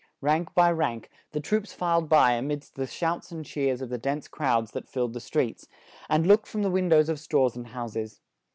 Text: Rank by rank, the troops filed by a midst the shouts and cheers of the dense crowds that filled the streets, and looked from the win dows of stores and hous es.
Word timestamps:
Rank 0.19 0.55
by 0.55 0.71
rank, 0.71 1.11
the 1.31 1.39
troops 1.39 1.73
filed 1.73 2.09
by 2.09 2.31
a 2.31 2.41
midst 2.41 2.73
the 2.73 2.87
shouts 2.87 3.31
and 3.31 3.45
cheers 3.45 3.83
of 3.83 3.89
the 3.89 3.99
dense 3.99 4.27
crowds 4.27 4.71
that 4.71 4.89
filled 4.89 5.13
the 5.13 5.19
streets, 5.19 5.67
and 6.09 6.25
looked 6.25 6.47
from 6.47 6.63
the 6.63 6.71
win 6.71 6.89
dows 6.89 7.07
of 7.07 7.19
stores 7.19 7.55
and 7.55 7.67
hous 7.67 7.95
es. 7.95 8.19